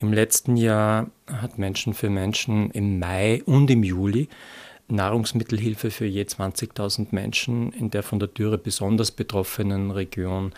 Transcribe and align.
Im 0.00 0.12
letzten 0.12 0.58
Jahr 0.58 1.10
hat 1.26 1.56
Menschen 1.56 1.94
für 1.94 2.10
Menschen 2.10 2.70
im 2.72 2.98
Mai 2.98 3.42
und 3.46 3.70
im 3.70 3.82
Juli 3.82 4.28
Nahrungsmittelhilfe 4.88 5.90
für 5.90 6.04
je 6.04 6.22
20.000 6.22 7.08
Menschen 7.10 7.72
in 7.72 7.90
der 7.90 8.02
von 8.02 8.18
der 8.18 8.28
Dürre 8.28 8.58
besonders 8.58 9.10
betroffenen 9.10 9.90
Region 9.90 10.52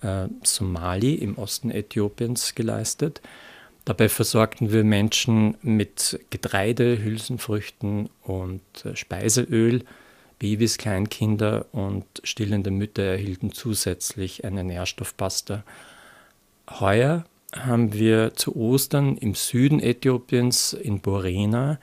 äh, 0.00 0.28
Somali 0.42 1.14
im 1.14 1.36
Osten 1.36 1.70
Äthiopiens 1.70 2.54
geleistet. 2.54 3.20
Dabei 3.84 4.08
versorgten 4.08 4.72
wir 4.72 4.84
Menschen 4.84 5.56
mit 5.60 6.18
Getreide, 6.30 7.02
Hülsenfrüchten 7.02 8.08
und 8.22 8.62
äh, 8.84 8.96
Speiseöl. 8.96 9.84
Babys, 10.38 10.78
Kleinkinder 10.78 11.66
und 11.72 12.04
stillende 12.22 12.70
Mütter 12.70 13.02
erhielten 13.02 13.52
zusätzlich 13.52 14.44
eine 14.44 14.64
Nährstoffpasta. 14.64 15.64
Heuer 16.70 17.24
haben 17.54 17.92
wir 17.92 18.34
zu 18.34 18.56
Ostern 18.56 19.16
im 19.16 19.34
Süden 19.34 19.80
Äthiopiens 19.80 20.72
in 20.72 21.00
Borena 21.00 21.78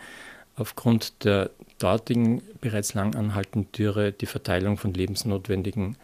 aufgrund 0.56 1.24
der 1.24 1.52
dortigen 1.80 2.44
bereits 2.60 2.94
lang 2.94 3.16
anhaltenden 3.16 3.72
Dürre 3.72 4.12
die 4.12 4.26
Verteilung 4.26 4.78
von 4.78 4.94
lebensnotwendigen 4.94 5.98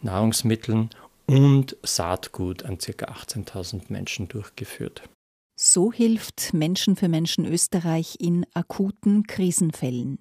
Nahrungsmitteln 0.00 0.90
und 1.26 1.76
Saatgut 1.82 2.64
an 2.64 2.78
ca. 2.78 3.06
18.000 3.06 3.82
Menschen 3.88 4.28
durchgeführt. 4.28 5.02
So 5.60 5.92
hilft 5.92 6.54
Menschen 6.54 6.96
für 6.96 7.08
Menschen 7.08 7.44
Österreich 7.44 8.16
in 8.20 8.46
akuten 8.54 9.26
Krisenfällen. 9.26 10.18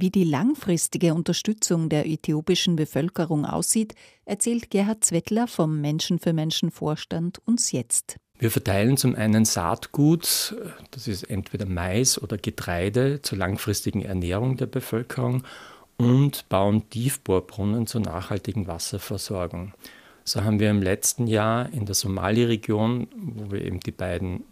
Wie 0.00 0.10
die 0.10 0.22
langfristige 0.22 1.12
Unterstützung 1.12 1.88
der 1.88 2.06
äthiopischen 2.06 2.76
Bevölkerung 2.76 3.44
aussieht, 3.44 3.96
erzählt 4.26 4.70
Gerhard 4.70 5.04
Zwettler 5.04 5.48
vom 5.48 5.80
Menschen 5.80 6.20
für 6.20 6.32
Menschen 6.32 6.70
Vorstand 6.70 7.40
uns 7.46 7.72
jetzt. 7.72 8.16
Wir 8.38 8.52
verteilen 8.52 8.96
zum 8.96 9.16
einen 9.16 9.44
Saatgut, 9.44 10.54
das 10.92 11.08
ist 11.08 11.24
entweder 11.24 11.66
Mais 11.66 12.22
oder 12.22 12.38
Getreide 12.38 13.22
zur 13.22 13.38
langfristigen 13.38 14.02
Ernährung 14.02 14.56
der 14.56 14.66
Bevölkerung 14.66 15.42
und 15.96 16.48
bauen 16.48 16.88
Tiefbohrbrunnen 16.90 17.88
zur 17.88 18.02
nachhaltigen 18.02 18.68
Wasserversorgung. 18.68 19.74
So 20.22 20.44
haben 20.44 20.60
wir 20.60 20.70
im 20.70 20.80
letzten 20.80 21.26
Jahr 21.26 21.72
in 21.72 21.86
der 21.86 21.96
Somali-Region, 21.96 23.08
wo 23.16 23.50
wir 23.50 23.64
eben 23.64 23.80
die 23.80 23.90
beiden 23.90 24.44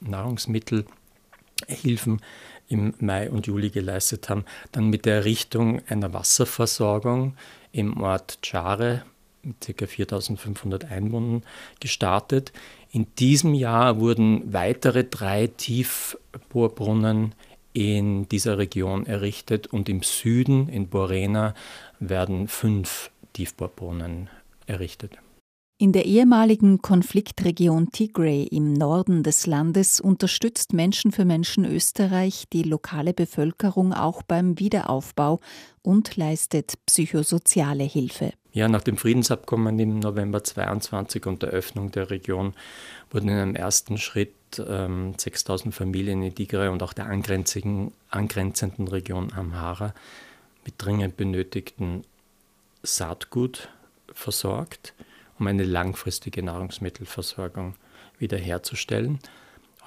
Nahrungsmittelhilfen 1.57 2.21
im 2.69 2.95
Mai 2.99 3.31
und 3.31 3.47
Juli 3.47 3.71
geleistet 3.71 4.29
haben, 4.29 4.45
dann 4.73 4.89
mit 4.89 5.05
der 5.07 5.17
Errichtung 5.17 5.81
einer 5.89 6.13
Wasserversorgung 6.13 7.37
im 7.73 8.01
Ort 8.01 8.39
Chare 8.43 9.05
mit 9.43 9.61
ca. 9.77 9.87
4500 9.87 10.91
Einwohnern 10.91 11.43
gestartet. 11.79 12.53
In 12.91 13.07
diesem 13.19 13.55
Jahr 13.55 14.01
wurden 14.01 14.53
weitere 14.53 15.05
drei 15.05 15.47
Tiefbohrbrunnen 15.47 17.35
in 17.73 18.29
dieser 18.29 18.59
Region 18.59 19.07
errichtet 19.07 19.69
und 19.69 19.89
im 19.89 20.03
Süden, 20.03 20.69
in 20.69 20.89
Borena, 20.89 21.55
werden 22.01 22.49
fünf 22.49 23.11
Tiefbohrbrunnen 23.35 24.29
errichtet. 24.67 25.19
In 25.79 25.93
der 25.93 26.07
ehemaligen 26.07 26.81
Konfliktregion 26.81 27.93
Tigray 27.93 28.45
im 28.45 28.73
Norden 28.73 29.23
des 29.23 29.47
Landes 29.47 30.01
unterstützt 30.01 30.73
Menschen 30.73 31.13
für 31.13 31.27
Menschen 31.27 31.67
Österreich 31.67 32.47
die 32.51 32.63
lokale 32.63 33.13
Bevölkerung 33.13 33.93
auch 33.93 34.23
beim 34.23 34.59
Wiederaufbau 34.59 35.39
und 35.83 36.17
leistet 36.17 36.79
psychosoziale 36.87 37.85
Hilfe. 37.85 38.33
Ja, 38.53 38.69
nach 38.69 38.81
dem 38.81 38.97
Friedensabkommen 38.97 39.79
im 39.79 39.99
November 39.99 40.43
22 40.43 41.27
und 41.27 41.43
der 41.43 41.51
Öffnung 41.51 41.91
der 41.91 42.09
Region 42.09 42.55
wurden 43.11 43.29
in 43.29 43.37
einem 43.37 43.55
ersten 43.55 43.99
Schritt 43.99 44.33
ähm, 44.67 45.13
6000 45.19 45.75
Familien 45.75 46.23
in 46.23 46.35
Tigray 46.35 46.69
und 46.69 46.83
auch 46.83 46.95
der 46.95 47.05
angrenzenden, 47.05 47.93
angrenzenden 48.09 48.89
Region 48.89 49.31
Amhara 49.35 49.93
mit 50.65 50.77
dringend 50.79 51.19
benötigten 51.19 52.05
Saatgut 52.83 53.69
versorgt 54.15 54.95
um 55.39 55.47
eine 55.47 55.65
langfristige 55.65 56.43
Nahrungsmittelversorgung 56.43 57.75
wiederherzustellen. 58.19 59.19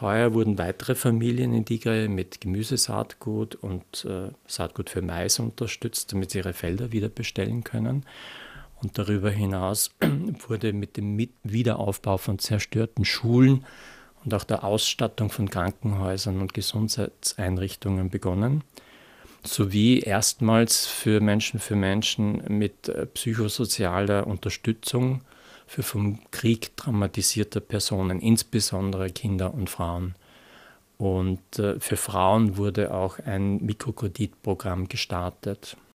Heuer 0.02 0.34
wurden 0.34 0.58
weitere 0.58 0.96
Familien 0.96 1.54
in 1.54 1.66
Tigray 1.66 2.08
mit 2.08 2.40
Gemüsesaatgut 2.40 3.56
und 3.56 4.06
äh, 4.06 4.32
Saatgut 4.48 4.90
für 4.90 5.02
Mais 5.02 5.40
unterstützt, 5.40 6.14
damit 6.14 6.32
sie 6.32 6.38
ihre 6.38 6.54
Felder 6.54 6.92
wieder 6.94 7.10
bestellen 7.10 7.64
können. 7.66 8.06
Und 8.82 8.98
darüber 8.98 9.30
hinaus 9.30 9.92
wurde 10.48 10.72
mit 10.72 10.96
dem 10.96 11.18
Wiederaufbau 11.44 12.18
von 12.18 12.40
zerstörten 12.40 13.04
Schulen 13.04 13.66
und 14.24 14.34
auch 14.34 14.46
der 14.46 14.64
Ausstattung 14.64 15.30
von 15.30 15.50
Krankenhäusern 15.50 16.40
und 16.40 16.54
Gesundheitseinrichtungen 16.54 18.10
begonnen, 18.10 18.64
sowie 19.44 20.00
erstmals 20.00 20.86
für 20.86 21.20
Menschen 21.20 21.60
für 21.60 21.76
Menschen 21.76 22.42
mit 22.48 22.88
äh, 22.88 23.06
psychosozialer 23.06 24.28
Unterstützung 24.28 25.22
für 25.70 25.84
vom 25.84 26.20
Krieg 26.32 26.76
traumatisierte 26.78 27.62
Personen, 27.62 28.22
insbesondere 28.22 29.12
Kinder 29.12 29.54
und 29.54 29.70
Frauen. 29.70 30.16
Und 30.98 31.60
äh, 31.60 31.80
für 31.80 31.96
Frauen 31.96 32.58
wurde 32.58 32.92
auch 32.92 33.20
ein 33.20 33.64
Mikrokreditprogramm 33.64 34.88
gestartet. 34.88 35.78